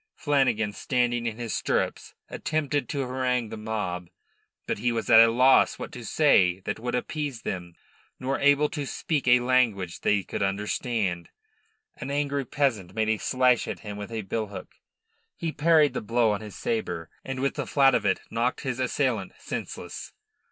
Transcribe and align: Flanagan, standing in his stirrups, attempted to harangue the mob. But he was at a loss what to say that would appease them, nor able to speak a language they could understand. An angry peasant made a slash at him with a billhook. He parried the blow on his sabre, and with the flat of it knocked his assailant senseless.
Flanagan, 0.15 0.73
standing 0.73 1.27
in 1.27 1.37
his 1.37 1.53
stirrups, 1.53 2.15
attempted 2.27 2.89
to 2.89 3.01
harangue 3.05 3.49
the 3.49 3.55
mob. 3.55 4.09
But 4.65 4.79
he 4.79 4.91
was 4.91 5.11
at 5.11 5.19
a 5.19 5.29
loss 5.29 5.77
what 5.77 5.91
to 5.91 6.03
say 6.03 6.59
that 6.61 6.79
would 6.79 6.95
appease 6.95 7.43
them, 7.43 7.75
nor 8.19 8.39
able 8.39 8.67
to 8.69 8.87
speak 8.87 9.27
a 9.27 9.41
language 9.41 9.99
they 10.01 10.23
could 10.23 10.41
understand. 10.41 11.29
An 11.97 12.09
angry 12.09 12.45
peasant 12.45 12.95
made 12.95 13.09
a 13.09 13.19
slash 13.19 13.67
at 13.67 13.81
him 13.81 13.95
with 13.95 14.11
a 14.11 14.23
billhook. 14.23 14.71
He 15.37 15.51
parried 15.51 15.93
the 15.93 16.01
blow 16.01 16.31
on 16.31 16.41
his 16.41 16.55
sabre, 16.55 17.11
and 17.23 17.39
with 17.39 17.53
the 17.53 17.67
flat 17.67 17.93
of 17.93 18.03
it 18.03 18.21
knocked 18.31 18.61
his 18.61 18.79
assailant 18.79 19.33
senseless. 19.37 20.13